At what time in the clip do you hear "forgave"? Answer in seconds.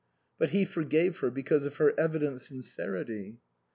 0.65-1.19